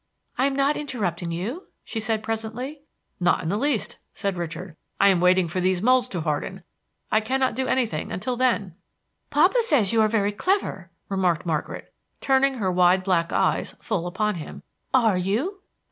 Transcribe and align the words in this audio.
"I 0.35 0.47
am 0.47 0.55
not 0.55 0.77
interrupting 0.77 1.29
you?" 1.31 1.67
she 1.83 1.99
asked 2.01 2.23
presently. 2.23 2.81
"Not 3.19 3.43
in 3.43 3.49
the 3.49 3.57
least," 3.59 3.99
said 4.15 4.35
Richard. 4.35 4.75
"I 4.99 5.09
am 5.09 5.19
waiting 5.21 5.47
for 5.47 5.61
these 5.61 5.79
molds 5.79 6.07
to 6.07 6.21
harden. 6.21 6.63
I 7.11 7.21
cannot 7.21 7.53
do 7.53 7.67
anything 7.67 8.11
until 8.11 8.35
then." 8.35 8.73
"Papa 9.29 9.61
says 9.61 9.93
you 9.93 10.01
are 10.01 10.07
very 10.07 10.31
clever," 10.31 10.89
remarked 11.07 11.45
Margaret, 11.45 11.93
turning 12.19 12.55
her 12.55 12.71
wide 12.71 13.03
black 13.03 13.31
eyes 13.31 13.75
full 13.79 14.07
upon 14.07 14.37
him. 14.41 14.63
"Are 14.91 15.19
you?" 15.19 15.59